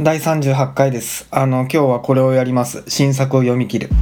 [0.00, 1.26] 第38回です。
[1.32, 2.84] あの今日はこれをやります。
[2.86, 3.88] 新作を読み切る。
[3.88, 3.92] え、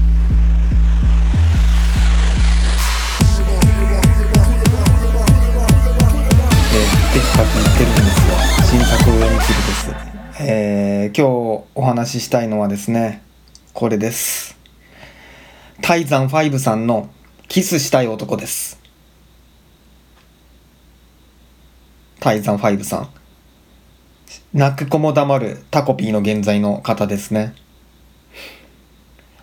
[7.15, 8.35] テキパキ言ってるんですよ。
[8.69, 10.43] 新作を読み切るです。
[10.43, 13.23] えー、今日お話ししたいのはですね
[13.73, 14.59] これです。
[15.81, 17.09] タイザン5さんの
[17.49, 18.79] キスしたい男です。
[22.21, 23.09] タイザン5さん。
[24.55, 27.55] 泣く子も黙るタコピーの現在の方ですね。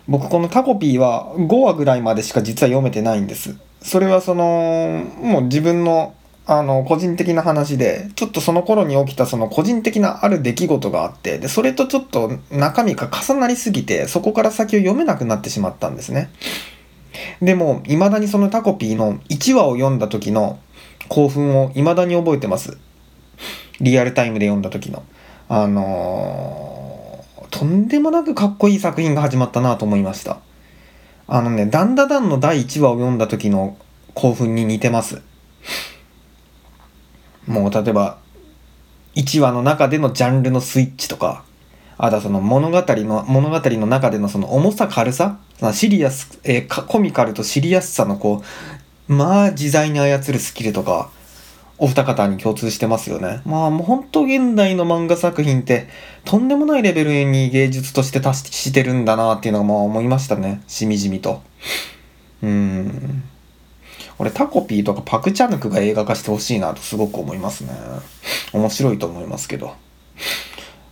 [0.06, 3.56] 僕このタコピーは5話ぐらいまでしか実は読めてないんです。
[3.80, 6.14] それはそのもう自分の
[6.46, 16.30] あの個人的な話でちょっとその頃に起きたその個人的なある出来事があってでそれとちょっと中身が重なりすぎてそこから先を読めなくなってしまったんですね。
[17.40, 20.58] でも未だにそのタコピーの1話を読んだ時の
[21.08, 22.76] 興奮を未だに覚えてます。
[23.80, 25.02] リアルタイムで読んだ時の。
[25.48, 30.38] あのー、とんでもなくかっこいい作品が始まったなと思いました。
[31.26, 33.76] あのね「ダンダダン」の第1話を読んだ時の
[34.14, 35.22] 興奮に似てます。
[37.46, 38.18] もう例えば
[39.16, 41.44] 1話の中でのジャンルのスイッチとか
[41.96, 45.38] あとはその物語の物語の中でのその重さ軽さ
[45.72, 48.42] シリアス、えー、コミカルとシリアスさのこ
[49.08, 51.10] うまあ自在に操るスキルとか
[51.76, 53.42] お二方に共通してますよね。
[53.44, 55.88] まあもう本当現代の漫画作品って
[56.24, 60.62] とんでもないレベルに芸術として達してるんだなっていうのがまあ思いましたね。
[60.68, 61.42] しみじみと。
[62.42, 63.24] うん。
[64.18, 67.72] 俺タコピーとかパクチャヌクが映画化してほしいなとすごく思いますね。
[68.52, 69.74] 面白いと思いますけど。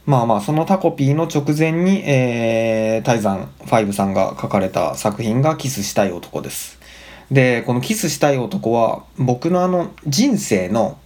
[0.04, 6.81] まあまあそのタコピーの直前に、えー、タイザン5さんが書かれた作品がキスしたい男です。
[7.30, 10.98] でこのキスしたい男は僕のあの人生の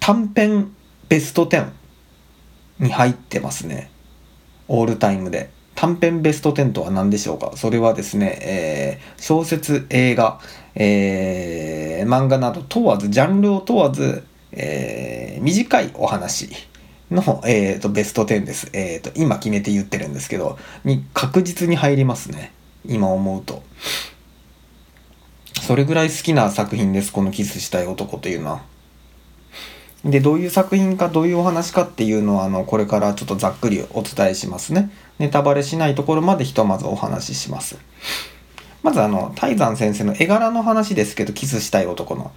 [0.00, 0.72] 短編
[1.08, 1.70] ベスト10
[2.80, 3.90] に入ってますね。
[4.68, 5.50] オールタイムで。
[5.74, 7.52] 短編ベスト10とは何でしょうか？
[7.54, 10.40] それはですね、えー、小説映画、
[10.74, 16.48] えー、漫画など問わずジャンルを問わず、えー、短いお話
[17.12, 22.52] の、えーと、ベスト10です、えーと今決めて言ってるんですけどに確実に入りますね。
[22.88, 23.62] 今思うと。
[25.62, 28.62] それぐらい好きな作品ですこの「キスしたい男」というのは。
[30.04, 34.90] でどういう作品かどういうお話かっていうのはあのこれからちょっとざっくりお伝えしますね。
[35.18, 37.76] ネタバレしないところまでひとまずお話しします。
[38.82, 42.30] まずあの泰山先生の絵柄の話ですけどキスしたい男の。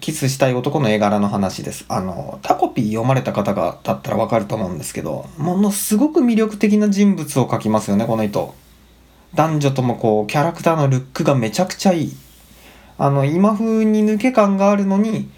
[0.00, 1.84] キスしたい男の絵柄の話です。
[1.88, 8.54] あのタコピー読まれた方がだったらわかると思うんですけどものすごく魅力的な人物を描きますよねこの人。
[9.34, 12.16] 男女ともこうキャラクターのルックがめちゃくちゃいい。
[12.96, 15.30] あの今風に抜け感があるのに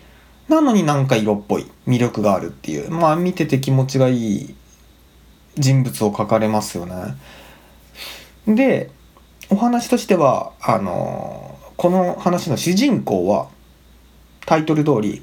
[0.49, 2.91] なのになんか色っぽい魅力があるっていう。
[2.91, 4.55] まあ見てて気持ちがいい
[5.57, 7.17] 人物を描かれますよね。
[8.47, 8.91] で
[9.49, 13.49] お話としてはあのこの話の主人公は
[14.47, 15.23] タイトル通り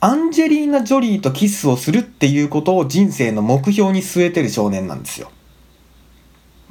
[0.00, 5.30] アンジェリーナ・ジョリーとキスをするっていうことを人生の目標に据えてる少年なんですよ。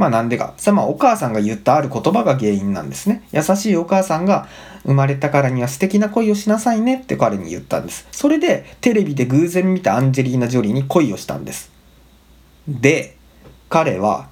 [0.02, 0.56] まあなんでか。
[0.58, 3.22] それはまあお母さんが言ったある言葉が原因なんですね。
[3.32, 4.48] 優しいお母さんが
[4.84, 8.08] 生まれたからには素敵な恋をしなさいねって彼に言ったんです。
[8.12, 11.72] それでテレビで偶然見たアンジェリーナ・ジョリーに恋をしたんです。
[12.68, 13.16] で、
[13.70, 14.28] 彼は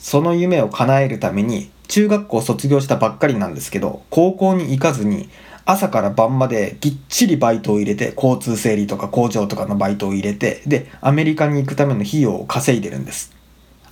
[0.00, 5.28] その夢を叶えるために中学校卒業したばっかりなんですけど、高校に行かずに
[5.64, 13.41] 朝から晩までぎっちりバイトを入れて、交通整理とか工場とかのバイトを入れて、で、アメリカに行くための費用を稼いでるんです。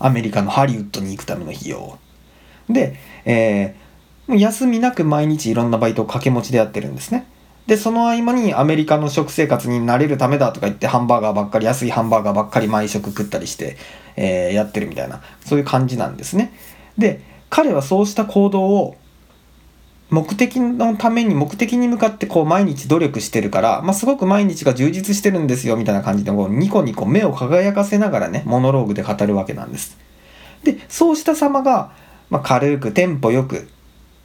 [0.00, 1.98] アメリカのハリウッドに行くための費用。
[2.68, 7.26] で、えー、休みなく毎日いろんなバイトを掛け持ちでやってるんですね。
[7.66, 13.76] でその合間にアメリカの食生活に慣れるためだとか言ってハンバーガーばっかり安いハンバーガーばっかり毎食食ったりして、
[14.16, 16.52] えー、やってるみたいなそういう感じなんですね。
[16.98, 18.96] で彼はそうした行動を
[20.10, 29.97] 目的のために目的に向かってこう毎日努力してるから、まあ、すごく毎日が充実してるんですよみたいな感じでこうニコニコ目を輝かせながらねモノローグで語るわけなんです。
[30.65, 31.92] でそうした様が、
[32.28, 33.68] まあ、軽くテンポよく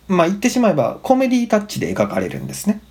[0.08, 2.82] まあ言ってしまえばコメディタッチで描かれるんですね。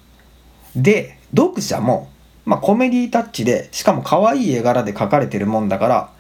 [0.76, 2.10] で読者も、
[2.44, 6.10] まあ、コメディタッチでしかも可愛い絵柄で描かれてるもんだから、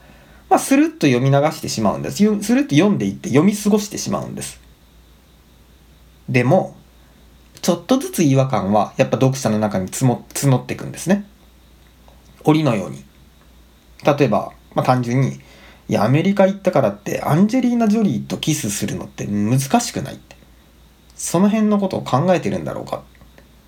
[0.50, 2.16] まあ、スルッと読み流してしまうんです。
[2.16, 4.63] スルッと読んでいって読み過ごしてしまうんです。
[6.28, 6.76] でも、
[7.62, 11.26] ちょっとずつ違和感はやっぱ読者の中に募っていくんですね。
[12.44, 13.04] 檻のように。
[14.04, 15.40] 例えば、まあ、単純に、
[15.88, 20.36] いや、アメリカ行ったからってアンジェリーナ・ジョリーとキスするのって難しくないって。
[21.14, 23.02] その辺のことを考えてるんだろうか。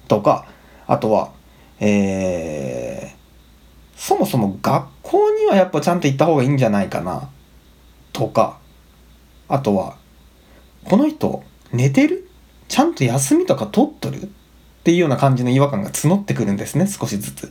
[0.09, 0.47] とか、
[0.87, 1.33] あとは、
[1.81, 3.17] えー
[3.97, 7.31] そもそも学校にはやっぱちゃんと行った方がいいんじゃないかな
[8.13, 8.59] とか
[9.49, 9.97] あとは
[10.85, 11.43] この人
[11.73, 12.26] 寝てる？
[12.69, 14.29] ちゃんと休みとか取っとるっ
[14.85, 17.51] ていうような感じの違和感が募ってくるんですね少しずつ。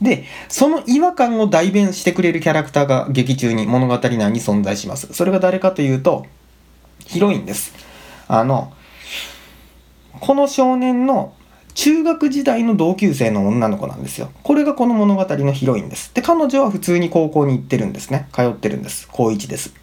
[0.00, 6.26] でその違和感を代弁してくれるキャラクターが劇中に物語内に存在しますそれが誰かというと
[7.06, 7.72] ヒロインです
[8.26, 8.72] あの
[10.18, 11.34] この少年の
[11.74, 14.30] 中学時代の同級生の女の子なんですよ。
[14.42, 16.14] これがこの物語のヒロインです。
[16.14, 18.28] で、彼女は普通に高校に行ってるんですね。
[18.32, 19.08] 通ってるんです。
[19.10, 19.74] 高1です。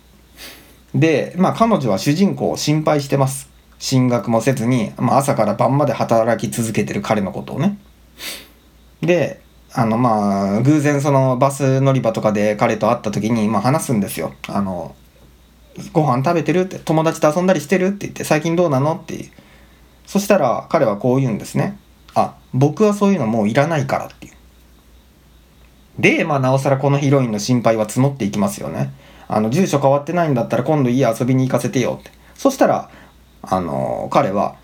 [0.94, 3.50] で、まあ彼女は主人公を心配してます。
[3.80, 7.80] 進学もせずに、まあ、朝から晩まで働き続けてる彼のことをね。
[9.02, 9.42] で、
[9.74, 14.34] あのまあ偶然そのバス乗り場とかで彼と会った時にまあ話すんですよ。
[14.48, 14.96] あの
[15.94, 19.32] ご飯食べてるって友達と遊んだりしてるって言って最近どうなのって
[20.06, 21.78] そしたら彼はこう言うんですね。
[22.16, 24.34] あ、僕はそういうのもういらないからっていう。
[26.00, 28.92] で、まあなおさらこのヒロインの心配は募っていきますよね。
[29.28, 32.12] あの、住所変わってないんだったら今度家遊びに行かせてよって。
[32.34, 32.90] そしたら、
[33.42, 34.56] あの、彼は、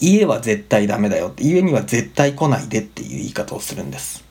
[0.00, 4.24] 家は絶対ダメだよって、家には絶対来ないでっていう言い方をするんです。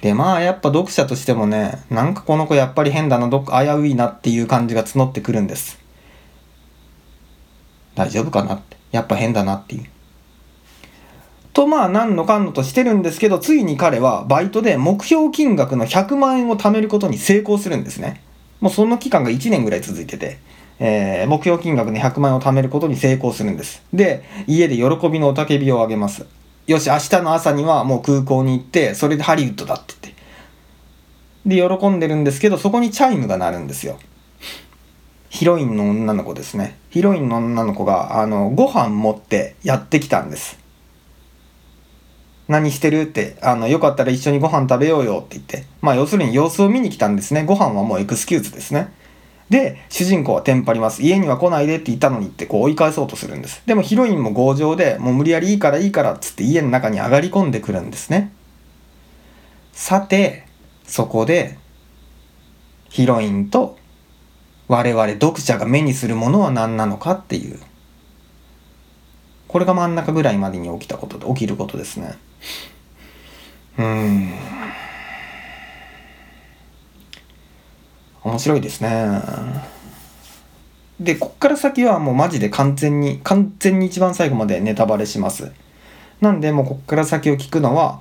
[0.00, 5.78] で、まあやっぱ読者としてもね、なんかこの子やっぱり変だな、どっか危ういなっていう感じが募ってくるんです。
[7.94, 9.84] 大丈夫かなってやっぱ変だなっていう。
[11.52, 18.22] とまあ何のかんのとしてるんですけどついに彼はバイトで目標金額の100万円を貯めることに成功するんですね。
[18.60, 20.38] もうその期間が1年ぐらい続いてて、
[20.80, 23.82] えー、目標金額で100万円を貯めることに成功するんです。
[23.92, 26.26] で家で喜びの雄たけびをあげます。
[26.66, 30.14] よし明日の朝にはもう空港に行ってそれでハリウッドだって言っ
[31.60, 31.70] て。
[31.70, 33.98] で喜んでるんですけどそこにチャイムが鳴るんですよ。
[35.30, 36.76] ヒロインの女の子ですね。
[36.90, 40.58] ヒロインの女の子が、あの、ご飯持ってやってきたんです。
[42.48, 45.66] 何してるって、あの、よかったら一緒にご飯食べようよって言って。
[45.80, 47.44] まあ、要するに様子を見に来たんですね。
[47.44, 48.92] ご飯はもうエクスキューズですね。
[49.50, 51.02] で、主人公はテンパります。
[51.02, 53.62] 家には来ないでって言ったのにってこう追い返そうとするんです。
[53.66, 58.32] でもヒロインも強情で、もう無理やりいいからいいからっつって家の中に上がり込んでくるんですね。
[59.72, 60.46] さて、
[60.86, 61.58] そこで、
[62.90, 63.76] ヒロインと
[64.68, 67.58] 我々読者が目にするものは何なのかっていう
[69.48, 72.16] これが真ん中ぐらいまでに起きたことで起きることですね
[73.78, 74.30] うーん
[78.22, 79.20] 面白いですね。
[81.00, 85.52] でこっから先はもうマジで完全に完全に一番最後までネタバレします。
[86.20, 88.00] なんでもうこっから先を聞くのは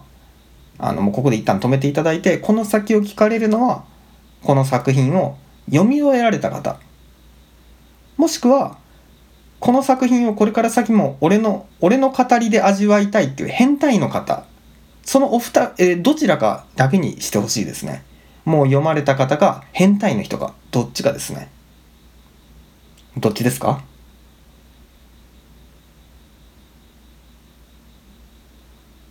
[0.78, 3.86] あのもうここで一旦止めていただいてこの先を聞かれるのは
[4.44, 5.38] この作品を
[5.70, 6.80] 読み終えられた方。
[8.18, 8.78] もしくは
[9.62, 14.44] この作品をこれから先も俺の俺の語りで味わいたいっていう変態の方。
[15.04, 18.04] そのお二、えー、どちらかだけにしてほしいですね。
[18.50, 21.52] もう読まれた方が変態の人かどっちかですね。
[23.16, 23.84] どっちですか？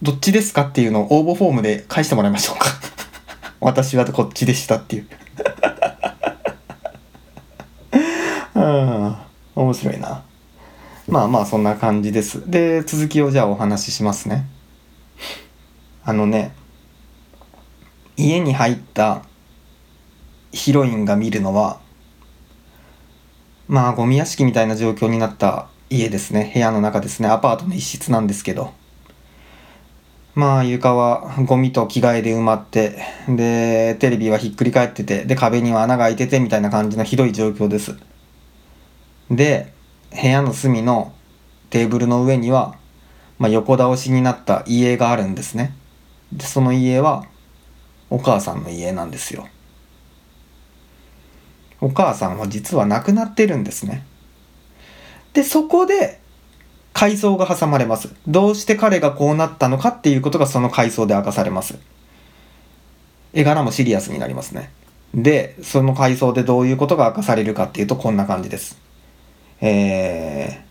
[0.03, 2.67] どっちですかっていうのを応募フォームで返してもらいましょうか。
[3.61, 5.07] 私はこっちでしたっていう。
[8.59, 9.17] うん。
[9.55, 10.25] 面白いな。
[11.07, 12.51] まあまあそんな感じです。
[12.51, 14.49] で続きをじゃあお話ししますね。
[16.05, 16.53] あのね
[18.17, 19.23] 家に入った
[20.53, 21.81] ヒロインが見るのは
[23.69, 26.51] まあゴミ屋敷みたいな状況になった家ですね。
[26.55, 27.29] 部屋の中ですね。
[27.29, 28.73] アパートの一室なんですけど。
[30.35, 37.99] まあ床はゴミと着替えで埋まってでテレビはひっくり返っててで壁には穴が開いててみたいな感じのひどい状況です。
[39.31, 39.73] で
[40.11, 41.13] 部屋の隅の
[41.71, 42.77] テーブルの上には、
[43.39, 45.75] まあ、横倒しになった家があるんですね。
[46.33, 47.27] でその家は
[48.09, 49.49] お母さんの家なんですよ。
[51.81, 54.05] お母さんは実は亡くなってるんですね。
[55.33, 56.21] でそこで
[56.93, 58.13] 回想が挟まれます。
[58.27, 61.79] どうして彼がこうなったのかっていうことがその回想で明かされます。
[63.33, 64.71] 絵柄もシリアスになりますね。
[65.15, 68.79] でその回想でどういうことが明かされるかっていうとこんな感じです。
[69.61, 70.63] えー、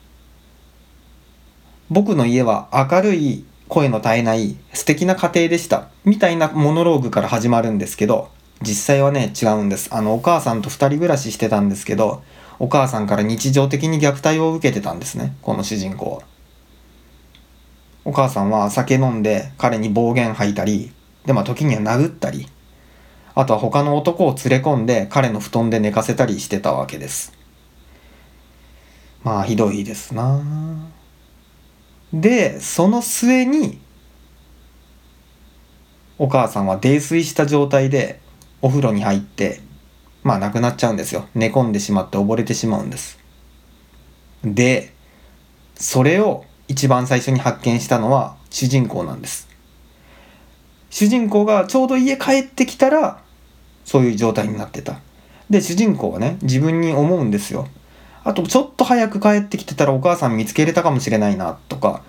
[1.90, 5.88] 僕の家は明るい声の絶えない素敵な家庭でした。
[6.04, 8.30] みたいなモノローグから始まるんですけど
[8.62, 9.94] 実際はね違うんです。
[9.94, 12.24] あのお母さんと2人暮らししてたんですけど
[12.60, 15.36] お母さんから日常的に虐待を受けてたんですね。
[15.42, 16.22] この主人公は。
[18.04, 20.92] お母さんは酒飲んで彼に暴言吐いたり
[21.26, 22.48] でまあ時には殴ったり
[23.36, 27.34] あとは他の男を連れ込んで彼の布団で寝かせたりしてたわけです。
[29.24, 30.42] まあひどいですな。
[32.14, 33.80] でその末に
[36.18, 38.22] お母さんは泥酔した状態で
[38.62, 39.62] お風呂に入って
[40.24, 41.28] まあ亡くなっちゃうんですよ。
[41.36, 43.20] 寝込んでしまって溺れてしまうんです。
[44.44, 44.94] で
[45.76, 49.48] それを一番最初に発見したのは主人公なんです。
[50.90, 53.22] 主人公がちょうど家帰ってきたら
[53.86, 55.00] そういう状態になってた。
[55.50, 57.68] で主人公はね自分に思うんですよ。
[58.24, 62.04] あとちょっと早く帰ってきてたらお母さん見つけれたかもしれないなとか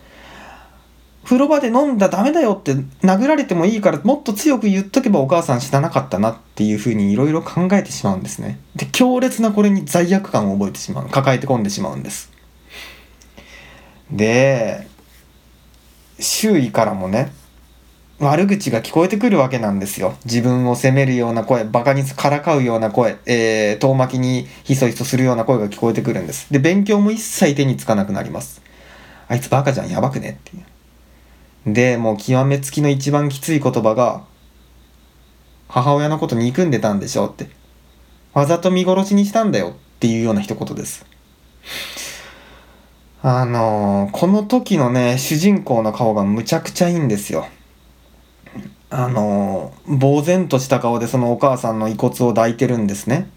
[1.28, 12.32] 風呂場で飲んだダメだよって殴られてもいいからもっと強く言っとけばお母さん死ななかったなっていうふうにいろいろ考えてしまうんですねで強烈なこれに罪悪感を覚えてしまう抱えて込んでしまうんです
[14.10, 14.88] で
[16.18, 17.30] 周囲からもね
[18.20, 20.16] 悪口が聞こえてくるわけなんですよ。
[20.24, 26.52] 自分を責めるような声、バカにからかうような声、えー、遠巻きにひそひそするような声が聞こえてくるんです。
[26.52, 28.60] で、勉強も一切手につかなくなります。
[29.28, 30.64] あいつバカじゃん、やばくねっていう。
[31.72, 34.24] で、もう極めつきの一番きつい言葉が、
[35.68, 37.50] 母親のこと憎んでたんでしょって。
[38.32, 41.06] わざと見殺しにしたんだよっていうような一言です。
[43.22, 47.46] あのー、この時のね、主人公の顔がむちゃくちゃいいんですよ。
[48.90, 53.30] あの呆然とした顔でそのお母さんの遺骨を抱いてるんですね。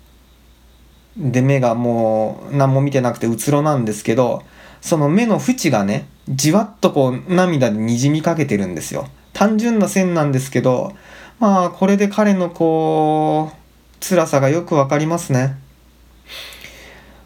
[1.17, 4.43] で目がもう何も見てなくてうつろなんですけど
[4.81, 9.07] その目の縁がねじわっとこう涙でにじみかけてるんですよ。
[9.33, 10.93] 単純な線なんですけど
[11.39, 15.55] まあこれで彼のこう辛さがよくわかりますね。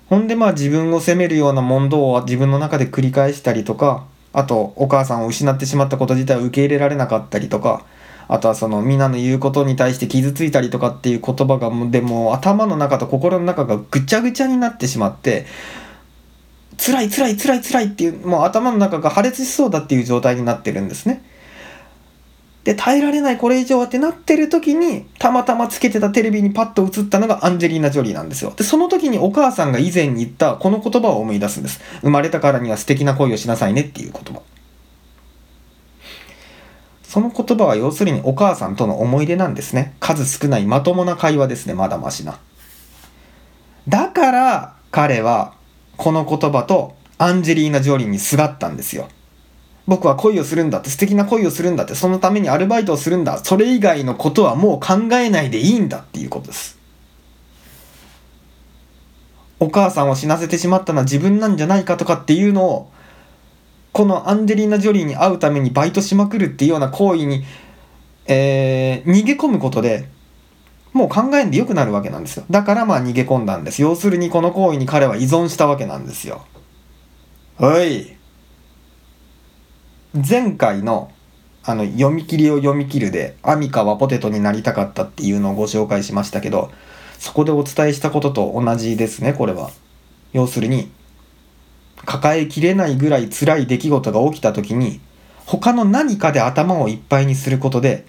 [0.07, 7.85] ほんでまあ自分を責めるような問答を自分の中で繰り返したりとかあとお母さんを失ってしまったこと自体を受け入れられなかったりとか
[8.27, 15.45] あとはそのみんなの言うことに対して傷ついたりとかっていう言葉がもうでも頭の中と心の中がぐちゃぐちゃになってしまって
[16.77, 21.23] 辛い辛い辛い辛いっていうもう頭の中が破裂しそうだっていう状態になってるんですね。
[22.63, 34.41] で耐えられないこれ以上はってなってる時にたまたまつけてたテレビにパッと映ったのがアンジェリーナ・ジョリーなんですよでその時にお母さんが以前に言ったこの言葉を思い出すんです生まれたからには素敵な恋をしなさいねっていう言葉
[37.15, 39.95] その言葉は要するにお母さんとの思い出なんですね。
[40.01, 42.39] 数少ないまともな会話ですね、まだましな。
[43.87, 45.54] だから彼は
[45.97, 49.07] この言葉とアンジェリーナ・ジョリーにすがったんですよ。
[49.87, 56.79] 僕は恋をするんだって素敵な恋をするんだってそのためにアルバイトをするんだそれ以外のことはもう考えないでいいんだっていうことです
[59.59, 62.91] お母さんを死なせてしまったのは自分なんじゃないかとかっていうのを
[63.91, 67.45] このアンジェリーナ・ジョリーに会うためにバイトしまくるっていうような行為に、
[68.25, 70.09] えー、逃げ込むことで
[70.95, 72.45] もう考えんでよくなるわけなんですよ。
[72.49, 73.81] だからまあ逃げ込んだんです。
[73.81, 76.45] 要するにこの行為に彼は依存したわけなんですよ。
[77.57, 78.15] はい。
[80.13, 81.11] 前回の
[81.65, 86.71] あの読み切りを読み切るでアミカはポテトになりたかったっていうのをご紹介しましたけど
[87.19, 89.71] そこでお伝えしたことと同じですねこれは。
[90.31, 90.91] 要するに
[92.05, 95.01] 抱えきれないぐらい辛い出来事が起きた時に
[95.45, 98.05] 他の何かで頭をいっぱいにすることで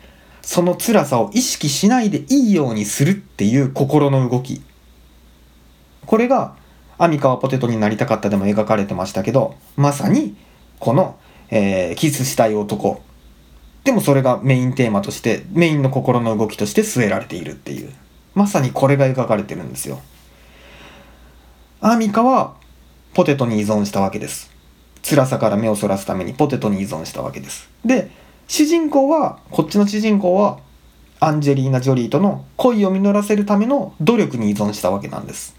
[0.47, 4.63] その辛さを意識しないでいいようにするっていう心の動き
[6.07, 6.55] これが
[6.99, 10.37] 「アミカはポテトになりたかった」でも描かれてましたけどまさに
[10.79, 11.17] この、
[11.51, 13.03] えー、キスしたい男
[13.83, 17.93] でもそれがメインテーマとしてメインの心の動きとして据えられているっていう
[18.37, 20.01] まさにこれが描かれてるんですよ。
[21.81, 22.55] アミカは
[23.15, 24.51] ポテトに依存したわけです。
[25.03, 27.69] 辛さから目をそらすためにポテトに依存したわけです。
[27.85, 28.11] で、
[28.49, 30.59] 主人公は、こっちの主人公は、
[31.19, 35.57] アンジェリーナ・ジョリーとの恋を実らせるための努力に依存したわけなんです。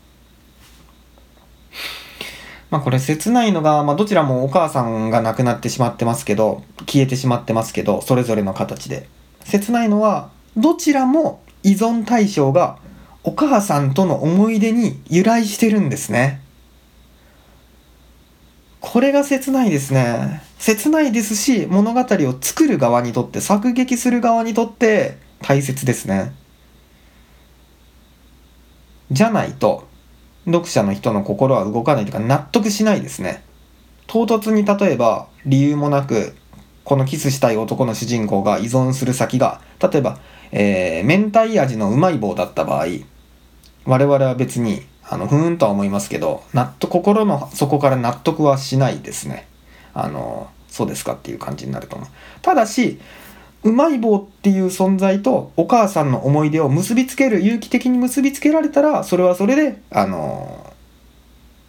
[2.69, 9.07] まあこれ切ないのが、まあどちらもお母さんが亡くなってしまってますけど、消えてしまってますけど、それぞれの形で。
[9.43, 12.77] 切ないのは、どちらも依存対象が
[13.23, 16.41] お母さんとの思い出に由来してるんですね。
[18.79, 20.46] これが切ないですね。
[20.59, 26.33] 切ないですし、物語を作る側にとって、作劇する側にとって大切ですね。
[29.11, 29.87] じゃないと、
[30.45, 33.43] 読者の人の心は動かないというか納得しないですね。
[34.07, 36.33] 唐突に例えば理由もなく
[36.85, 40.19] このキスしたい男の主人公が依存する先が例えば、
[40.53, 42.85] えー、明太味のうまい棒だった場合
[43.83, 49.47] 我々は別にあの、ふーんとは思いますけど、納得、心の底から納得はしないですね。
[49.99, 52.07] あの、そうですかっていう感じになると思う。
[52.41, 52.99] ただし、
[53.63, 60.73] うまい棒っていう存在とお母さんの思い出を結びつける、有機的に結びつけられたら、それはそれで、あの、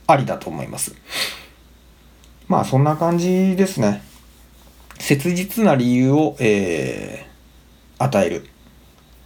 [0.06, 0.94] ありだと思います。
[2.47, 4.02] まあ、そんな感じですね。
[4.99, 7.28] 切実な理由を、えー
[7.99, 8.47] 与える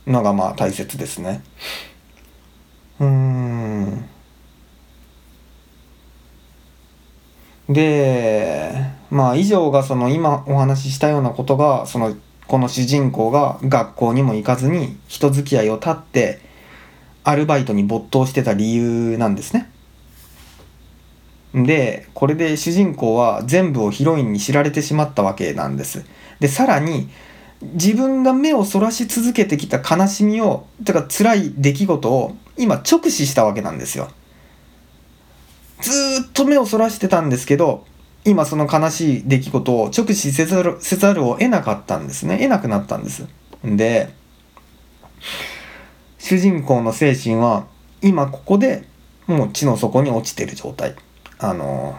[0.06, 1.42] のがまあ大切ですね
[2.98, 4.08] うーん
[7.72, 8.72] で
[9.10, 16.40] まあ以上がその今お話ししたようなことがそのこの主人公が学校にも行かずに人付き合いを絶って
[17.24, 19.70] アルバイトに没頭してた理由なんですね。
[21.54, 26.04] でこれで主人公は全部をヒロインに知られてしまったわけなんです。
[26.40, 27.08] でさらに
[27.74, 34.08] 自分が目をそらし続けてきた悲しみをだから辛い出来事を今直視したわけなんですよ。
[35.82, 35.90] ず
[36.28, 37.84] っと目をそらしてたんですけど
[38.24, 42.38] 今その悲しい出来事を直視せざるせざるを得なかったんですね。
[42.38, 43.26] 得なくなったんです。
[43.64, 44.14] で
[46.18, 47.66] 主人公の精神は
[48.00, 48.84] 今ここで
[49.26, 50.94] もう地の底に落ちてる状態。
[51.38, 51.98] あの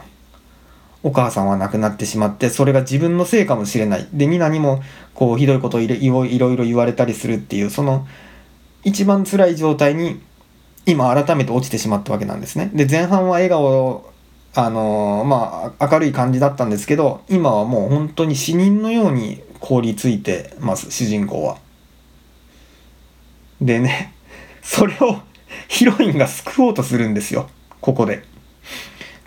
[1.03, 4.07] お母さんは亡くなってしまってそれが自分のせいかもしれない。
[4.13, 4.81] で皆にも
[5.13, 8.07] こうひどいことをいろいろ言われたりするっていうその
[8.85, 10.21] 一番辛い状態に
[10.85, 12.69] 今改めて落ちてしまったわけなんですね。
[12.73, 14.11] で前半は笑顔
[14.55, 21.57] あのー、まあ明るい感じだったんですけど今はもう本当に死人のように凍りついてます主人公は。
[23.61, 24.13] でね
[24.61, 25.19] それを
[25.67, 27.49] ヒロインが救おうとするんですよ
[27.81, 28.23] ここで。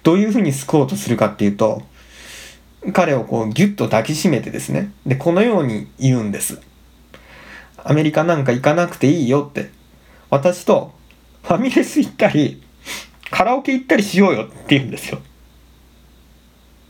[0.02, 1.82] どういうふうに救おうとするかっていうと
[2.92, 6.60] 彼をこうギュッと抱きしめてですねでこのように言うんです。
[7.82, 9.70] アメリカなんか行かなくていいよって
[10.28, 10.92] 私と
[11.46, 12.60] ファミレス行ったり
[13.30, 15.20] カラオケ行ったりしようよって言うんですよ。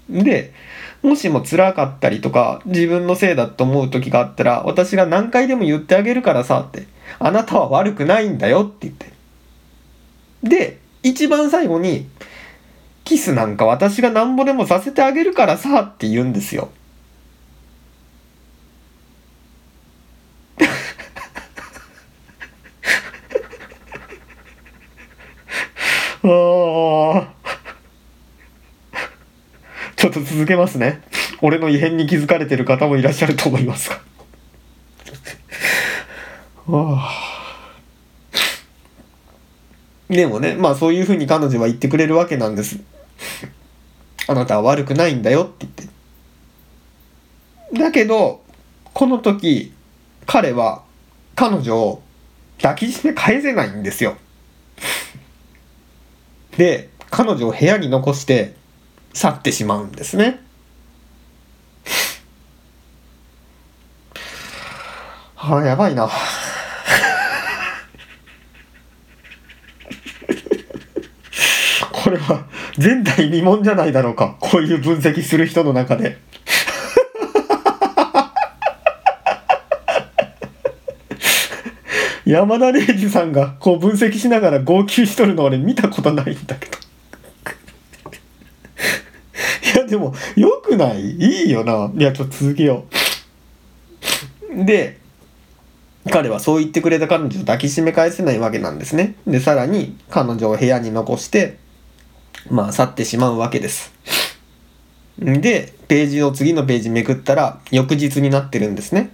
[0.09, 0.53] で、
[1.03, 6.87] もしも辛かったりとか、自分のせいだと思う時があったら、私が何回でも言ってあげるからさって、
[7.19, 9.13] あなたは悪くないんだよって言って。
[10.43, 12.09] で、一番最後に、
[13.05, 16.71] キスなんか私がなんぼでもさせてあげるからさって言うんですよ。
[26.29, 26.31] あ
[29.97, 31.03] ちょっと続けますね。
[31.41, 34.01] 俺の異変に気づかれてる方もいらっしゃると思いますが。
[40.09, 42.81] でもね、まあそういうふうに彼女は言ってくれるわけなんです。
[44.27, 45.85] あなたは悪くないんだよって言って。
[47.79, 48.43] だけど、
[48.93, 49.73] この時、
[50.27, 50.83] 彼は
[51.35, 52.03] 彼女を
[52.61, 54.17] 抱きしめ返せないんですよ。
[56.57, 58.55] で彼女を部屋に残して
[59.13, 60.41] 去ってしまうんですね。
[65.37, 66.11] あやばいな。
[71.93, 72.47] これは
[72.79, 76.19] 前代未聞じゃないだろうかこういう分析する人の中で。
[82.27, 86.77] 山田礼二さんがこう分析しながら号泣しとるの俺見たことないんだけど。
[89.75, 91.13] いやでもよくない？
[91.13, 91.93] いいよな。
[91.97, 92.87] いやちょっと続けよ
[94.53, 94.65] う。
[94.65, 94.99] で
[96.11, 99.15] 彼はそう言ってくれた彼女を抱きしめ返せないわけなんですね。
[99.27, 101.59] でさらに彼女を部屋に残して
[102.51, 103.93] まあ去ってしまうわけです。
[105.19, 109.13] でページを次のページめくったら翌日になってるんですね。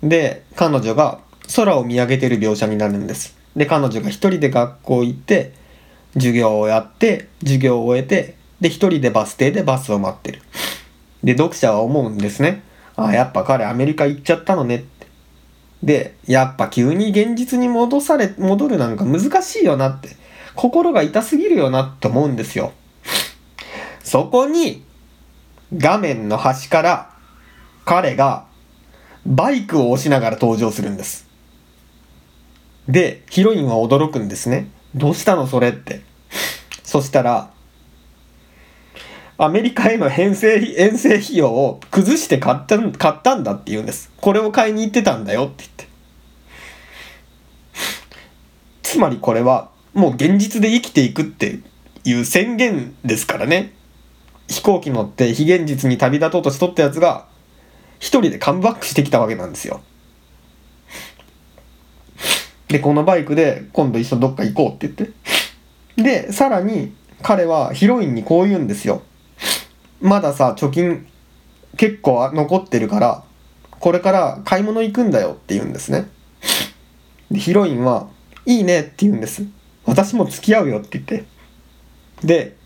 [0.00, 1.18] で彼女が
[1.54, 3.36] 空を見上げてる描写になるんです。
[3.56, 5.52] で、彼女が一人で学校行って、
[6.14, 10.42] 授業をやって、授業を終えて、で、一人でバス停でバスを待ってる。
[11.22, 12.62] で、読者は思うんですね。
[12.96, 15.06] ああ、やっぱ彼アメリカ行っちゃったのねって。
[15.82, 20.10] で、やっぱ急に現実に戻され、戻るなんか難しいよなって。
[20.54, 22.72] 心が痛すぎるよなって思うんですよ。
[24.02, 24.84] そこに、
[25.76, 27.10] 画面の端から
[27.84, 28.46] 彼が
[29.26, 31.26] バイクを押しながら登場するんです。
[32.88, 34.68] で、ヒロインは驚くんですね。
[34.94, 36.02] どうしたのそれって。
[36.82, 37.50] そしたら、
[39.36, 44.12] アメリカへの遠征遠征費用を崩して買った買ったんだって言うんです。
[44.20, 45.88] これを買いに行ってたんだよって言って。
[48.82, 51.60] つまりこれはもう現実で生きていくって
[52.04, 53.72] いう宣言ですからね。
[54.46, 57.26] 飛行機乗って非現実に旅立とうとしとったやつが
[57.98, 59.80] 一人でカムバックしてきたわけなんですよ。
[62.74, 65.10] で、このバイクで今度一緒にどっか行こうって言っ
[65.96, 66.26] て。
[66.26, 69.02] で、さらに彼はヒロインにこう言うんですよ。
[70.00, 71.06] まださ、貯金
[71.76, 73.22] 結構残ってるから、
[73.78, 76.08] これから買い物行くんだよって言うんですね。
[77.30, 78.08] で、ヒロインは、
[78.44, 79.44] いいねって言うんです。
[79.84, 81.24] 私も付き合うよって言って。
[82.24, 82.56] で、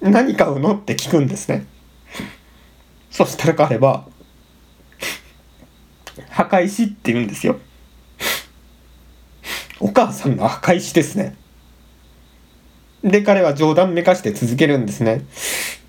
[0.00, 1.66] 何買うのって聞くんですね。
[3.10, 4.06] そしたら彼は、
[6.30, 7.58] 墓石って言うんですよ。
[9.80, 11.36] お母さんの墓石ですね。
[13.02, 15.22] で、彼は冗談めかして続けるんですね。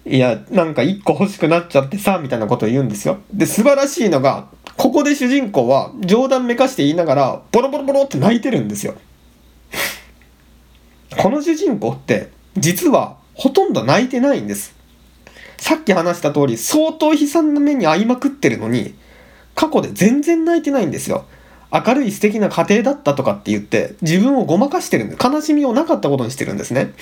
[0.06, 3.20] いや、なんか一個欲しくなっちゃってさ、みたいなことを言うんですよ。
[3.34, 4.48] で、素晴らしいのが、
[4.78, 8.96] ここで主人公は冗談めかして言いながら、ボロボロボロって泣いてるんですよ。
[11.18, 14.76] この主人公って、実はほとんど泣いてないんです。
[15.58, 18.96] さっき話した通り、相当悲惨な目に遭いまくってるのに、
[19.56, 21.26] 過去で全然泣いてないんですよ。
[21.72, 26.94] 明るい素敵な家庭だったとかって言って、自分をごまかしてるんで、悲しみをなかったことにしてるんですね。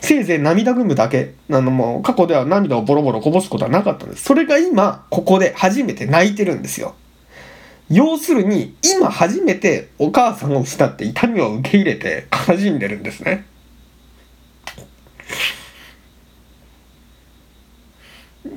[0.00, 1.34] せいぜい涙ぐむだけ。
[1.50, 4.24] あのもう過去では涙をボロボロこぼすことはなかったんです。
[4.24, 6.94] それが今、ここで初めて泣いてるんですよ。
[7.88, 13.46] 要するに、今初めてお母さんを失って痛みを受け入れて悲しんでるんですね。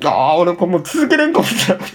[0.04, 1.88] ああ、俺これもう続けれんかもしれない。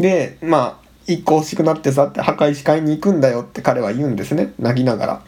[0.00, 4.52] で、まあ、一個欲しくなってさって墓石買いに行くんだよって彼は言うんですね。
[4.58, 5.22] 泣きながら。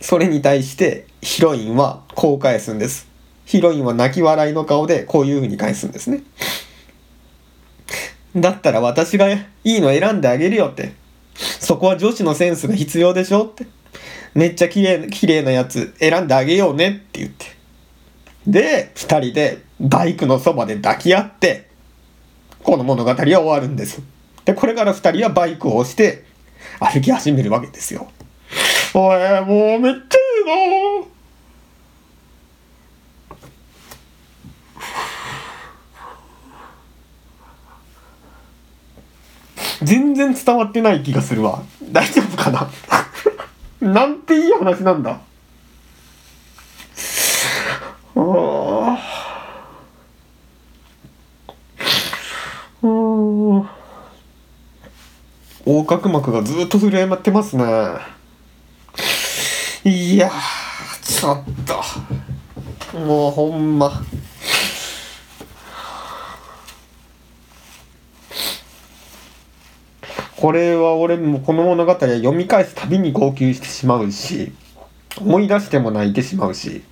[0.00, 3.08] それに対してヒロインはこう返すんです。
[3.44, 6.22] ヒロインは泣き笑いの顔でこういう風に返すんですね。
[8.36, 10.92] だったら私がいいの選んであげるよって。
[11.34, 13.66] そこは女子のセンスが必要でしょって。
[14.34, 17.46] めっちゃ綺麗、綺麗なやつ選んであげようねって言って。
[18.46, 21.69] で、二人でバイクのそばで抱き合って、
[22.70, 24.00] この物語は終わるんです。
[24.44, 26.22] で、これから二人はバイクを押して
[26.78, 28.08] 歩き始めるわけですよ。
[28.94, 31.06] おい、もうめっちゃいいな
[39.82, 41.64] 全然伝わってない気がするわ。
[41.90, 42.70] 大丈夫かな
[43.82, 45.10] なんていい話なんだ。
[45.10, 45.18] あ
[48.14, 48.59] あ。
[55.70, 57.64] 横隔膜がずっと震えってますね。
[59.84, 60.28] いや
[61.00, 61.44] ちょっ
[62.92, 62.98] と。
[62.98, 64.02] もうほんま。
[70.36, 74.52] これは俺もこの物語は読み返すたびに号泣してしまうし
[75.20, 76.82] 思い出しても泣いてしまうし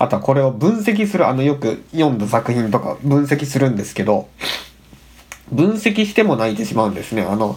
[0.00, 4.28] あとはこれを分析するあのよく読んだ作品とか分析するんですけど
[5.52, 7.22] 分析しても泣いてしまうんですね。
[7.22, 7.56] あの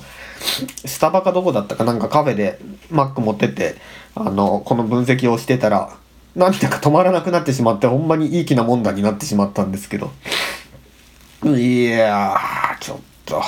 [0.86, 3.76] スタバかどこだったかなんかカフェでマック持ってって
[4.16, 5.98] あのこの分析をしてたら
[6.36, 10.12] 涙が止まらなくなってしまってほんまにいい気なもんだになってしまったんですけど。
[11.44, 12.38] いや
[12.80, 13.42] ちょっと。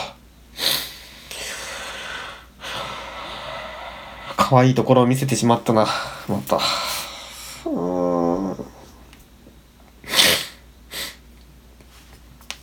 [4.35, 5.87] 可愛いところを見せてしまったな
[6.27, 6.59] また。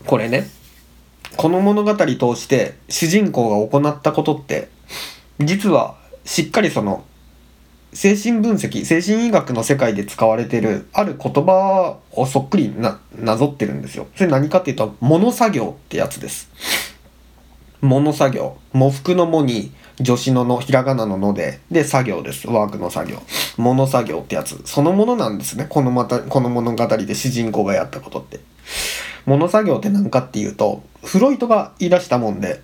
[0.06, 0.59] これね。
[1.36, 2.06] この物語通
[2.40, 4.68] して主人公が行ったことって
[5.38, 7.04] 実はしっかりその
[7.92, 14.06] 精神分析精神医学の世界で使われてるある言葉をそっくりななぞってるんですよ。
[14.14, 16.48] それ何かっていうと「物作業」ってやつです。
[17.80, 23.22] 物作業喪服の「も」に助詞の「の」ひらがなの「ので」で作業ですワークの作業
[23.56, 28.40] 物作業ってやつそのものなんですねこのまたこの物語で主人公がやったことって。
[29.26, 32.62] 物作業って何かっていうと、フロイトが言い出したもんで、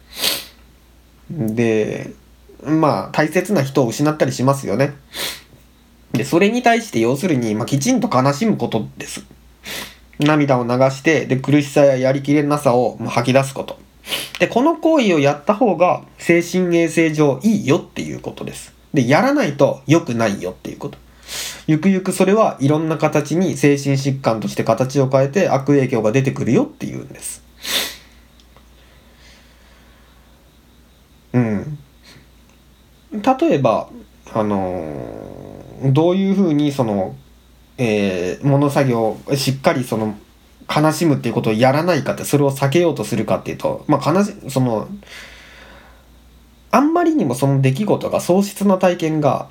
[1.31, 2.13] で、
[2.65, 4.95] まあ、大切な人を失ったりしますよね。
[6.13, 9.25] で、それに対して要するに、まあ、きちんと悲しむことです。
[10.19, 13.79] 涙を流して、で、苦しさややりきれなさを吐き出すこと。
[14.39, 18.75] で、この行為をやった方が精神衛生上いいよっていうことです。
[18.95, 20.99] で、やらないと良くないよっていうこと。
[21.67, 27.43] ゆくゆくそれはいろんな形に精神疾患として形を変えて悪影響が出てくるよっていうんです。
[31.33, 31.79] うん。
[33.13, 33.89] 例えば、
[34.33, 37.17] あのー、どういうふうにその、
[37.79, 40.17] えー、物作業しっかりその
[40.75, 44.89] 悲しむっていうことをやらないかってそれを避けようとするかっていうとまあ悲しその
[46.71, 49.49] あんまりにもその出来事が喪失な体験が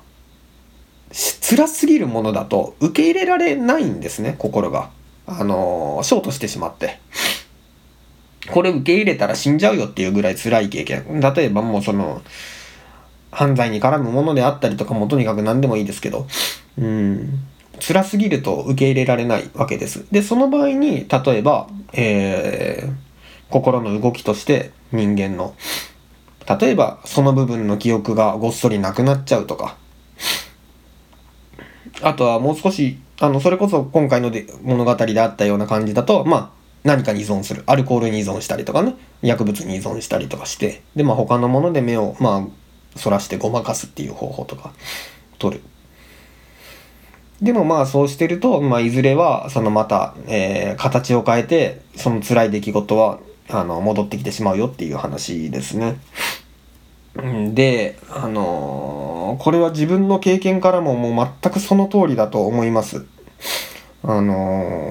[1.12, 4.90] 辛すぎるものだと受け入れられないんですね、心が。
[5.26, 7.00] あの、ショートしてしまって。
[8.50, 11.20] これ受け入れたら死んじゃうよっていうぐらい辛い経験。
[11.20, 12.22] 例えばもうその、
[13.30, 16.26] 犯罪に絡むものであったりとかもとにかく何でもいいですけど、
[16.78, 17.40] うん、
[17.80, 20.06] 辛すぎると受け入れられないわけです。
[20.10, 22.94] で、その場合に、例えば、えー、
[23.50, 25.54] 心の動きとして人間の、
[26.60, 29.76] 例えばその部分の記憶がごっそりなくなっちゃうとか、
[32.02, 36.50] あとはもう少し、あの、それこそ今回ので物語であったような感じだと、まあ、
[36.84, 37.64] 何かに依存する。
[37.66, 44.72] アルコールに依存したりとかね、薬物に依存したりとかして、で、まあ他のもので目を、まあ、そらしてごまかすっていう方法とか、
[45.38, 45.62] 取る。
[47.42, 55.96] でもまあそうしてると、まあいずれは、そのまた、えー、形を変えて、その辛い出来事は、あの、戻ってきてしまうよっていう話ですね。
[57.54, 63.06] で、あのー、これは自分の経験からももう全くその通りだと思います。
[64.02, 64.90] あの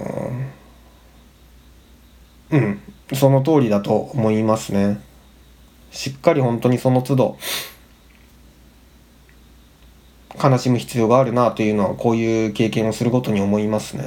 [2.50, 2.82] ー、うん、
[3.14, 5.00] その通りだと思いますね。
[5.92, 7.38] しっかり本当にその都度、
[10.42, 14.04] 悲しむ必要があるなというのはこういう経験をすることに思いますね。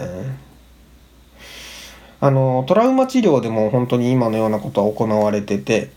[2.21, 5.91] あのトラウマ治療でも本当に今のようなことは行われてて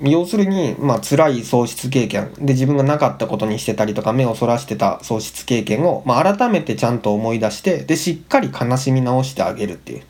[0.00, 10.02] 要するに、まあ辛い喪失経験で自分がなかったことにしてたりとか目をそらしてた喪失経験を、まあ、改めてちゃんと思い出してでしっかり悲しみ直してあげるっていう。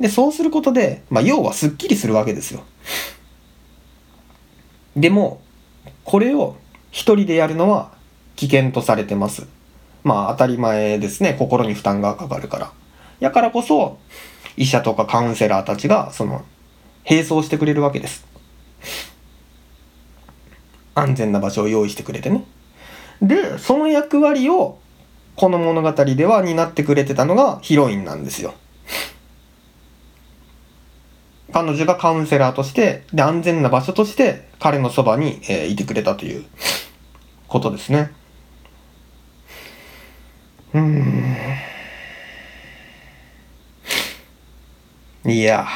[0.00, 2.64] でそうすることで、まあ、要はすっきりするわけですよ。
[4.96, 5.40] でも
[6.04, 6.56] これを
[6.90, 7.92] 一人でやるのは
[8.36, 9.46] 危険とされてます。
[10.02, 11.36] まあ当たり前ですね。
[11.38, 12.72] 心に負担がかかるから。
[13.20, 13.98] やからこそ、
[14.56, 16.42] 医者とかカウンセラーたちが、その、
[17.08, 18.26] 並走してくれるわけです。
[21.00, 22.44] 安全な場所を用意してくれてね。
[23.22, 24.78] で、その役割を、
[25.36, 28.54] この物語では担ってくれてたのがヒロインなんですよ。
[31.52, 36.44] 彼女がカウンセラーとして、で、安全な場所として、彼のそばに、えー、いてくれたという
[37.48, 38.12] ことですね。
[40.72, 41.36] うん
[45.24, 45.66] いや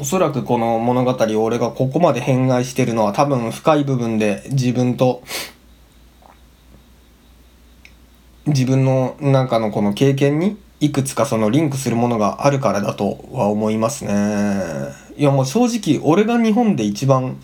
[0.00, 5.22] おそらくこの物語を俺がここまで偏愛してるのは多分深い部分で自分と
[8.46, 14.88] 自分の中のこの経験にいくつかそのリンクするものがあるからだとは思いますね。
[15.18, 17.36] いやもう正直俺が日本で一番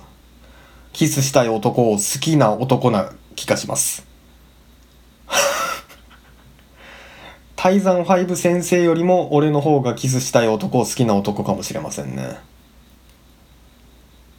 [0.94, 4.05] キスしたい男を好きな男な気がします。
[7.66, 12.38] 泰山ファイブ先生よりも俺の方がキスしたい男を好きな男かもしれませんね。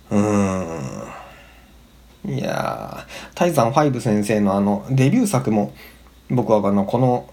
[0.09, 0.19] うー
[2.25, 2.37] ん。
[2.37, 5.73] いやー、泰山ファイブ先生のあのデビュー作も
[6.29, 7.29] 僕はあのこの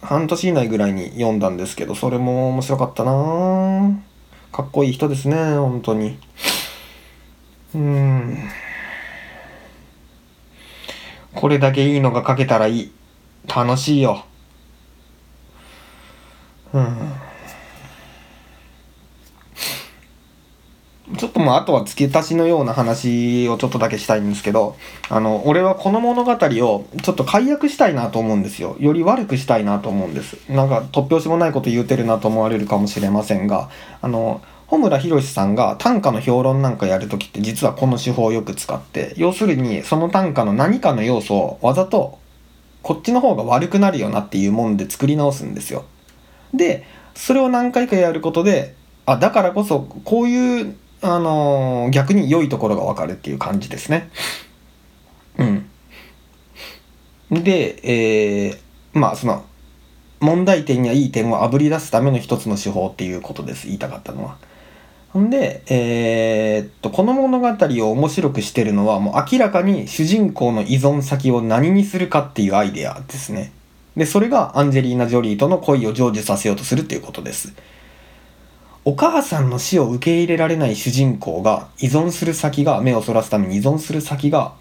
[0.00, 4.00] 半年以内ぐらいに読んだんですけど、それも面白かったな
[4.52, 6.20] かっこいい人ですね、本当に。
[7.74, 8.38] うん。
[11.34, 12.92] これだけいいのが書けたらいい。
[13.48, 14.24] 楽しいよ。
[16.74, 16.96] うん。
[21.16, 24.76] ちょっとまああとは付け足しのような話をちょっとだけしたいんですけど
[25.10, 28.76] あの俺はこの物語をちょっと解約したいなと思うんですよ。
[28.80, 30.36] より悪くしたいなと思うんです。
[30.50, 33.70] なんか突拍子もないこと言うてるなと思われるかもしれませんが
[34.02, 42.18] あの穂村弘さんが短歌の評論なんかやるときって実はこの手法をよく使って要するにその短歌の何かの要素をわざと
[42.82, 45.84] こっちの方が悪くなるよなっていうもんで作り直すんですよ。
[46.56, 48.74] でそれを何回かやることで
[49.06, 54.08] あだからこそこういうあのー、逆に良いところがわかるっていう感じですね。
[55.36, 57.42] うん。
[57.42, 59.44] で、えー、まあその
[60.20, 64.38] 問題点やいい点をあぶり出すための一つの手法っていうことです言いたかったのは。
[65.12, 73.52] ほんで、えー、っと、この物語を面白くしてるのはもう明らかに主人公の依存先を何にするかっていうアイデアですね。
[73.96, 77.54] で、それがアンジェリーナ・ジョリーとの恋を成就させようとするっていうことです。
[78.86, 84.54] お母さんの死を受け入れられない主人公が依存する先が目をそらすために依存する先が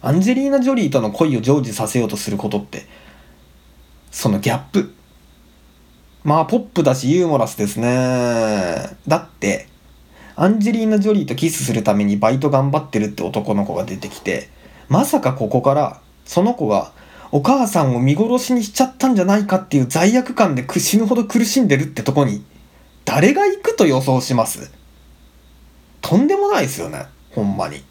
[0.00, 2.86] アンジェリーナ・ジョリーとの恋を成就させようとすることって
[4.10, 4.94] そのギャップ
[6.22, 9.68] まあポップだしユーモラスですねだって
[10.36, 14.48] アンジェリーナ・ジョリーとキスするためにバイト頑張ってるって男の子が出てきて
[14.88, 16.92] まさかここからその子が
[17.36, 22.44] お母さんを見殺しにしちゃったんじゃないかっていう罪悪感で死ぬほど苦しんでるってとこに
[23.04, 24.70] 誰が行くと予想します？
[26.00, 27.06] とんでもないですよね。
[27.32, 27.82] ほんまに。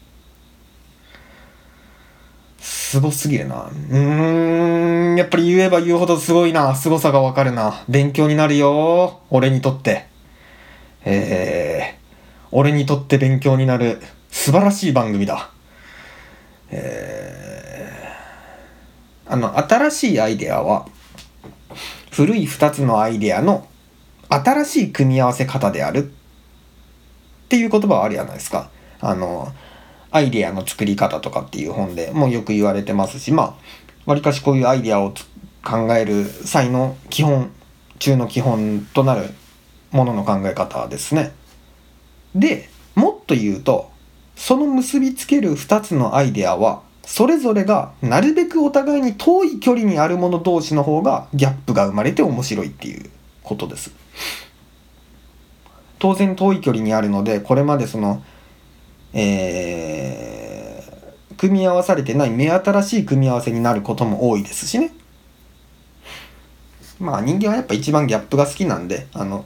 [2.58, 3.64] すごすぎるな。
[3.64, 6.74] うーん、やっぱり言えば言うほどすごいな。
[6.74, 7.84] 凄さがわかるな。
[7.86, 9.20] 勉強になるよ。
[9.28, 10.06] 俺にとって。
[11.04, 15.50] えー、俺にとって勉強になる素晴らしい番組だ。
[16.70, 17.53] えー、
[19.26, 20.86] あの、新しいアイデアは、
[22.10, 23.66] 古い2つのアイデアの
[24.28, 26.08] 新しい組み合わせ方であるっ
[27.48, 28.70] ていう言葉はあるじゃないですか。
[29.00, 29.52] あの、
[30.10, 33.54] アイデアの作り方とかっていう本でもよく言われてますし、まあ、
[34.06, 35.12] わりかしこういうアイデアを
[35.64, 37.50] 考える際の基本
[37.98, 39.30] 中の基本となる
[39.90, 41.32] ものの考え方ですね。
[42.34, 43.90] で、もっと言うと、
[44.36, 53.10] その結びつける2つのアイデアは、それぞれがなるべくお互いに遠い距離にあるもの同士の方がギャップが生まれて面白いっていう
[53.42, 53.92] ことです。
[55.98, 58.22] 当然遠い距離にあるので、これまでその、
[59.12, 64.92] えー、組み合わされてない目新しい組み合わせになることも多いですしね。
[66.98, 69.44] まあ人間はやっぱ一番ギャップが好きなんで、あの、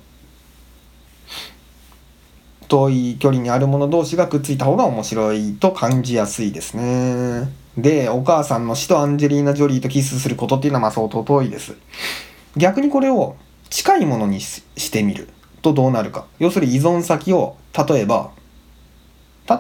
[2.68, 7.50] 遠い距離にあるもの同士がくっついた方が面白いと感じやすいですね。
[7.76, 11.74] で、お母さんの死とアンジェリーナ・ジョリーとキスすることっていうのはまあ相当遠いです。
[12.56, 13.36] 逆にこれを
[13.70, 15.28] 近いものにしてみる
[15.62, 16.26] とどうなるか。
[16.38, 17.56] 要するに依存先を、
[17.88, 18.30] 例えば、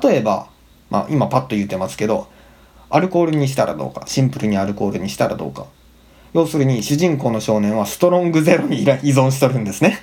[0.02, 0.48] 例えば、
[0.90, 2.28] まあ今パッと言ってますけど、
[2.90, 4.04] アルコールにしたらどうか。
[4.06, 5.66] シンプルにアルコールにしたらどうか。
[6.34, 9.98] 要するに主人公の少年はストロングゼロに依存しとるんですね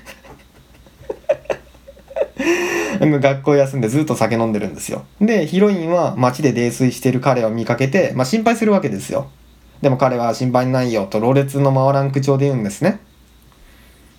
[2.99, 5.05] 学校休んでずっと酒飲んでるんですよ。
[5.19, 9.29] で、ヒロインは街で泥酔してる彼を見かけて、まあ心配するわけですよ。
[9.81, 12.99] でも彼は心配ないよと、ろれつの回らん口調で言うんですね。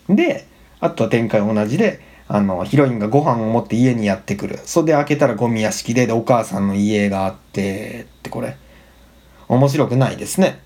[0.08, 0.46] で、
[0.80, 4.58] あとは展開同じで、あの、ヒロインがご飯を持って家にやってくる。
[4.64, 8.56] それで開けたらゴミ屋敷で、で、お母さんの家があって、ってこれ、
[9.48, 10.60] 面白くないですね。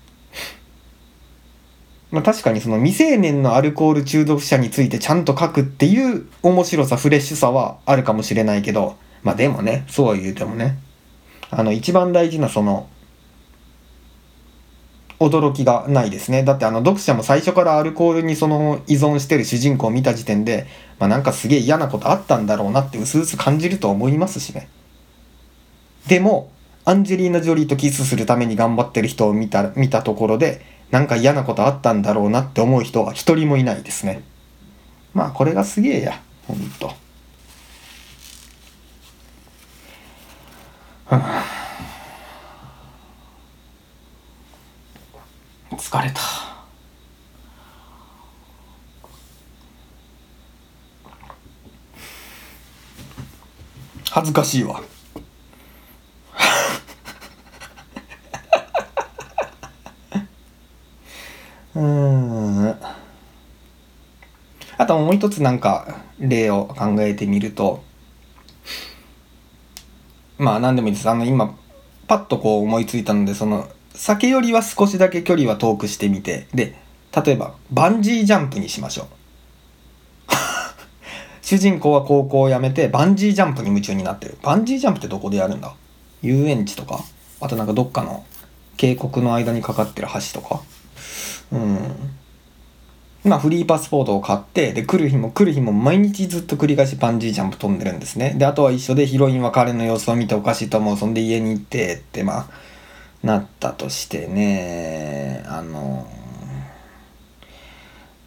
[2.11, 10.77] まあ、確かにその未成年のアルコール中毒者についてちゃんと書くっていう面白さ、フレッシュさはあるかもしれないけど、まあでもね、そうは言うてもね、
[11.49, 12.87] あの一番大事なその、
[15.19, 16.43] 驚きがないですね。
[16.43, 20.65] だってあの読者も最初からアルコールにその依存してる主人公を見た時点で、
[20.99, 24.67] まあなんかすげえ嫌なことあったんだろうなって薄々感じると思いますしね。
[26.07, 26.51] でも、
[26.83, 34.23] アンジェリーナ・ジョリーとキスするために頑張ってる人を見た見たところで、なんか嫌なことあったんだろうなって思う人は一人もいないですね。
[35.13, 36.93] まあこれがすげえや、ほんと。
[45.77, 46.21] 疲れた。
[54.09, 54.81] 恥ずかしいわ。
[61.75, 62.75] うん。
[64.77, 67.83] あともう一つなんか例を考えてみると
[70.37, 71.07] まあ何でもいいです。
[71.09, 71.55] あの今
[72.07, 76.75] パッとこう思いついたのでその酒よりは少しだけ距離は遠くしてみてで
[77.15, 79.05] 例えばバンジージャンプにしましょう。
[81.43, 84.37] 主人公は高校を辞めてバンジージャンプに夢中になってる。
[84.41, 85.75] バンジージャンプってどこでやるんだ？
[86.23, 87.03] 遊園地とか
[87.39, 88.25] あとなんかどっかの
[88.77, 90.61] 渓谷の間にかかってる橋とか。
[91.51, 92.11] うん。
[93.23, 98.33] まあ、フリーパスポートを買って、で、来る日も来る日も毎日ずっと繰り返しバンジージャンプ飛んでるんですね。
[98.35, 100.97] で、あとは一緒でヒロインは彼の様子を見ておかしいと思う。
[100.97, 102.47] そんで家に行ってって、まあ、
[103.23, 106.07] なったとしてね、あの、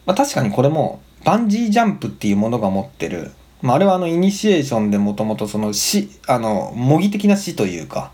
[0.06, 3.32] まあ確かにこれも、バンジージャンプっていうものが持ってる、
[3.62, 8.12] まああれはあの、イニシエーションでもともとその死、あの、模擬的な死というか、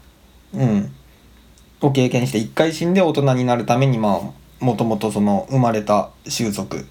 [0.54, 0.92] うん、
[1.82, 6.86] を経験して一回死んで大人になるためにまあもともとその生まれた習俗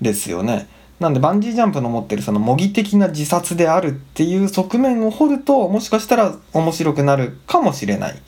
[0.00, 0.68] ですよね。
[1.00, 8.22] なんでバンジージャンプの持ってるその模擬的な自殺であるっていう側面を掘るともしかしたら面白くなるかもしれない。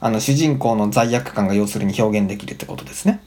[0.00, 3.22] あの主人公の罪悪感が要するに表現できるってことですね。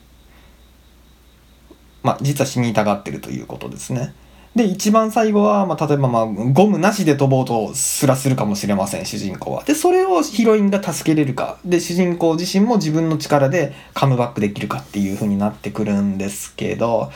[2.04, 4.14] まあ実は死にたがってるということですね。
[4.56, 9.66] で、一番最後は、まあ、例えば、まあ、ゴムなしで飛ぼうとすらするかもしれません、主人公は。
[9.66, 11.58] で、それをヒロインが助けれるか。
[11.66, 17.12] で、主人公自身も自分の力でカムバックできるかっていう風になってくるんですけど、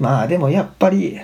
[0.00, 1.20] まあ、でもやっぱり、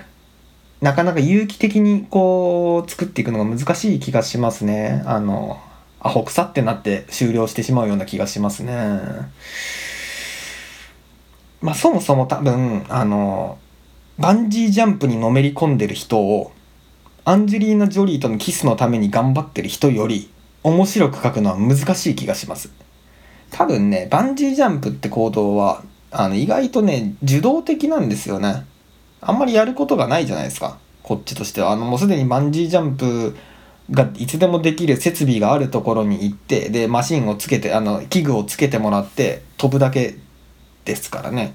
[0.82, 5.02] なかなか有機的にこう、作っていくのが難しい気がしますね。
[5.06, 5.58] あの、
[5.98, 9.00] アホ腐ってなって終了してしまうような気がしますね。
[11.62, 13.56] まあ、そもそも多分、あの、
[14.18, 16.52] バンジージャンプにのめり込んでる人を
[17.24, 20.30] アンジェリーナ・ジョリーとのキスのために頑張ってる人より
[20.62, 22.70] 面白く書くのは難しい気がします。
[23.50, 28.66] 多分ね、バンジージャンプって行動はあの意外とね、受動的なんですよね。
[29.20, 30.78] あんまりやることがないじゃないですか。
[31.02, 31.72] こっちとしては。
[31.72, 33.36] あのもうすでにバンジージャンプ
[33.90, 40.16] がいつでもできる設備があるところに行ってでマシンをつけてあの器具をつけてもらって飛ぶだけ
[40.84, 41.54] ですからね。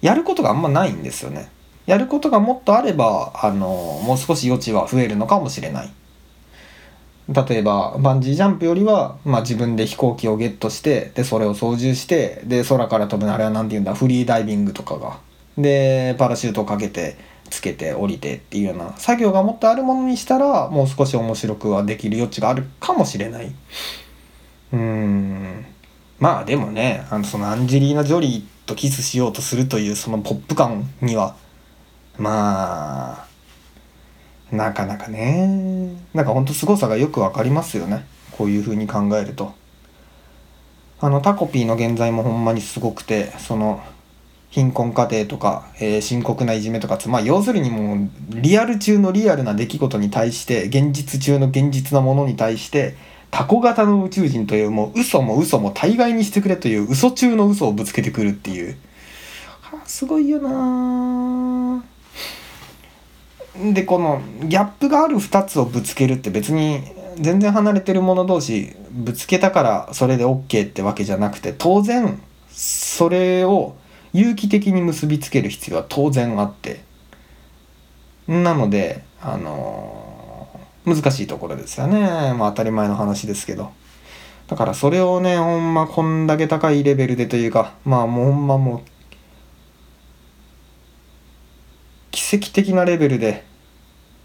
[0.00, 1.50] やることがあんまないんですよね。
[1.88, 3.66] やることがもっとあればあの
[4.04, 5.90] もう少し余地は増えるのかもしれない
[7.30, 15.18] 例えばバンジージャンプよりは、まあ、自分で飛行機をゲットしてでそれを操縦してで空から飛ぶあれは何て言うんだフリーダイビングとかが
[15.56, 17.16] でパラシュートをかけて
[17.48, 23.46] つけて降りてっていうような作業がもっとあるものにしたらもう少し面白くはできる余地があるかもしれない。
[23.46, 25.64] うーん
[26.18, 31.36] まあでもねあのそのアンジェリーナ・ジョリーとキスしようとするというそのポップ感には
[32.16, 33.28] まあ
[34.54, 39.52] なかなかねなんかほんと凄さがよくわかりますよねこういう風に考えると。
[41.00, 43.80] あのタコピーの現在もほんまにすごくてその
[44.50, 52.96] 貧困家庭とか、えー、深刻ないじめとかまあ要するにもうリアル中のリアルな出来事に対して現実中の現実のものに対して
[53.30, 58.76] タコ型の宇宙人というもう嘘も嘘も大概にしてくれという嘘中の嘘をぶつけてくるっていう。
[59.70, 61.84] あすごいよな
[63.72, 66.82] でこのギャップがある2つをぶつけるって別に
[67.16, 72.20] 全然離れてる者同士ぶつけたからそれで OK ってわけじゃなくて当然
[72.50, 73.76] それを
[74.12, 76.86] 有機的に結びつける必要は当然あって。
[78.28, 80.07] なのであの、
[80.88, 82.34] 難しいところですよね。
[82.34, 83.72] まあ当たり前の話ですけど。
[84.48, 88.80] だからそれをねほんまこんだけ高いレベルでというかまあもうほんまもう
[92.10, 93.44] 奇跡的なレベルで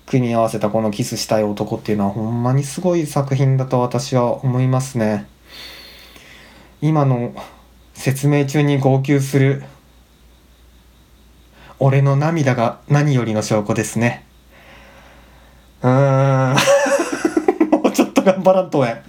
[0.05, 5.28] 組み合わせたこのキスしたい男っていうのはほんまにすごい作品だと私は思いますね。
[6.82, 7.34] 今の
[7.93, 9.64] 説明中に号泣する
[11.80, 14.26] 俺の涙が何よりの証拠ですね。
[15.84, 16.56] うーん。
[17.72, 19.04] もうちょっと頑張らんとえ。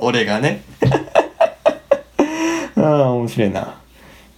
[0.00, 0.62] 俺がね。
[2.76, 3.80] ああ面白いな。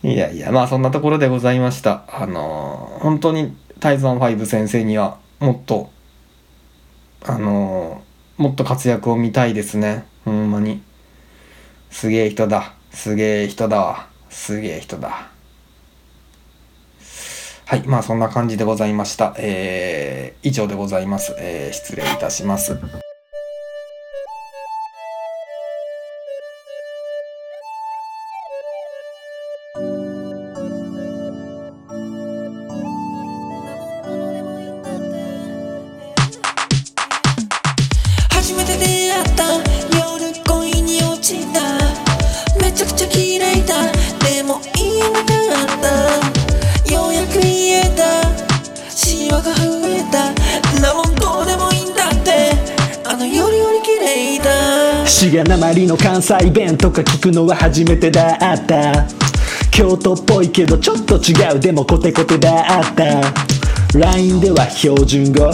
[0.03, 2.05] いやいやまあそんなところでございました。
[2.09, 5.91] あのー、本当にタイズワン5先生にはもっと
[7.23, 10.07] あのー、もっと活躍を見たいですね。
[10.25, 10.83] ほんまに。
[11.91, 12.75] すげえ人だ。
[12.91, 14.07] すげえ人だわ。
[14.29, 15.30] すげえ人だ
[17.71, 19.33] はいまあそんな感じでございました。
[19.39, 22.77] えー、以上でございます、えー、失礼いたします。
[55.31, 59.07] 滋賀なまりの関西弁とか聞くのは初めてだった
[59.71, 61.61] 京都っぽいけどちょっと違う。
[61.61, 65.49] でもコテコテだった LINE では標準語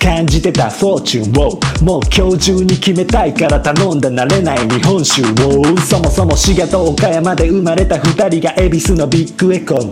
[0.00, 2.02] 感じてたフォーチュンをもう。
[2.12, 9.90] 今日中に決めたいから頼んだ慣れない日本酒をそもそも滋賀と岡山で生まれた2人が恵比寿のビッグエコー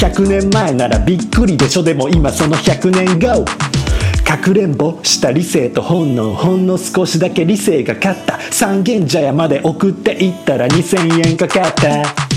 [0.00, 3.44] 100年前ならびっくりでしょでも今その100年後
[4.30, 8.38] かくれんぼした理性と本能ほんの少しだけ理性が勝った。
[8.52, 12.29] 三軒茶屋まで送っていったら2000円かかった。